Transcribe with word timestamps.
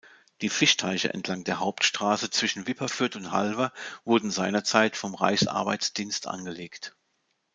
Die 0.41 0.49
Fischteiche 0.49 1.13
entlang 1.13 1.43
der 1.43 1.59
Hauptstraße 1.59 2.31
zwischen 2.31 2.65
Wipperfürth 2.65 3.15
und 3.17 3.29
Halver 3.31 3.71
wurden 4.03 4.31
seinerzeit 4.31 4.97
vom 4.97 5.13
Reichsarbeitsdienst 5.13 6.25
angelegt. 6.25 6.95